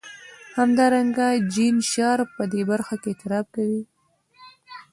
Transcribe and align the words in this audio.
همدارنګه 0.57 1.27
جین 1.53 1.75
شارپ 1.91 2.29
په 2.37 2.43
دې 2.51 2.61
برخه 2.71 2.95
کې 3.01 3.09
اعتراف 3.11 3.45
کوي. 3.55 3.81